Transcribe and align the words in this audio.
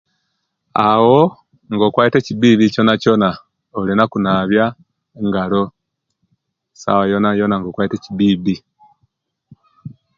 Aawo 0.83 1.21
ngokwite 1.73 2.17
kibibi 2.25 2.65
kyonakyona 2.73 3.29
oina 3.77 4.03
kunaabya 4.11 4.65
engalo 5.19 5.63
sawa 6.81 7.03
yonayona 7.11 7.55
nga 7.57 7.69
kwaite 7.75 7.95
ekibibi. 7.97 8.55